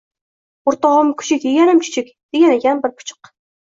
[0.71, 2.85] –O‘rtog‘im kuchuk– yeganim chuchuk, deganakan…
[2.89, 3.37] bir puchuq